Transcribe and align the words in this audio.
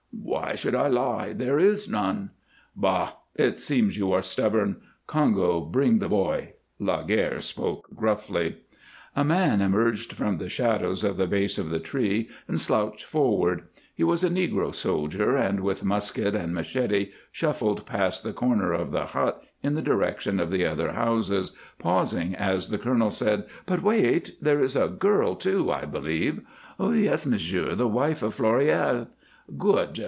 "Why 0.13 0.55
should 0.55 0.75
I 0.75 0.87
lie? 0.87 1.33
There 1.33 1.59
is 1.59 1.89
none." 1.89 2.31
"Bah! 2.75 3.13
It 3.35 3.59
seems 3.59 3.97
you 3.97 4.11
are 4.13 4.21
stubborn. 4.21 4.81
Congo, 5.05 5.61
bring 5.61 5.99
the 5.99 6.07
boy!" 6.09 6.53
Laguerre 6.79 7.41
spoke 7.41 7.89
gruffly. 7.95 8.57
A 9.15 9.23
man 9.25 9.61
emerged 9.61 10.13
from 10.13 10.37
the 10.37 10.49
shadows 10.49 11.03
at 11.03 11.17
the 11.17 11.27
base 11.27 11.57
of 11.57 11.69
the 11.69 11.79
tree 11.79 12.29
and 12.47 12.59
slouched 12.59 13.03
forward. 13.03 13.63
He 13.93 14.03
was 14.03 14.23
a 14.23 14.29
negro 14.29 14.73
soldier, 14.73 15.35
and, 15.35 15.61
with 15.61 15.83
musket 15.83 16.33
and 16.33 16.53
machete, 16.53 17.11
shuffled 17.31 17.85
past 17.85 18.23
the 18.23 18.33
corner 18.33 18.71
of 18.73 18.91
the 18.91 19.07
hut 19.07 19.43
in 19.61 19.75
the 19.75 19.81
direction 19.81 20.39
of 20.39 20.49
the 20.49 20.65
other 20.65 20.93
houses, 20.93 21.51
pausing 21.77 22.35
as 22.35 22.69
the 22.69 22.77
colonel 22.77 23.11
said: 23.11 23.47
"But 23.65 23.81
wait! 23.83 24.35
There 24.41 24.61
is 24.61 24.75
a 24.75 24.87
girl, 24.87 25.35
too, 25.35 25.71
I 25.71 25.85
believe." 25.85 26.41
"Yes, 26.79 27.25
monsieur. 27.27 27.75
The 27.75 27.87
wife 27.87 28.23
of 28.23 28.35
Floréal." 28.35 29.07
"Good! 29.57 29.99